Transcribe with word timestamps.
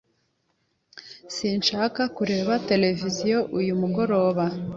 Sinshaka 1.35 2.01
kureba 2.17 2.53
televiziyo 2.69 3.37
uyu 3.59 3.73
mugoroba. 3.81 4.45